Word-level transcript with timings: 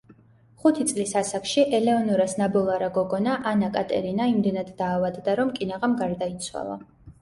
ხუთი 0.61 0.85
წლის 0.91 1.11
ასაკში 1.21 1.65
ელეონორას 1.81 2.35
ნაბოლარა 2.41 2.89
გოგონა 2.97 3.37
ანა 3.55 3.71
კატერინა 3.79 4.31
იმდენად 4.35 4.77
დაავადდა, 4.85 5.41
რომ 5.45 5.57
კინაღამ 5.63 5.99
გარდაიცვალა. 6.07 6.85